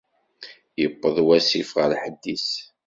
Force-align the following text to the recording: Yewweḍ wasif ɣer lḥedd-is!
Yewweḍ 0.79 1.17
wasif 1.27 1.69
ɣer 1.77 1.87
lḥedd-is! 1.93 2.49